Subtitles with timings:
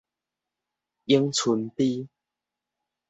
[1.05, 2.07] 永春埤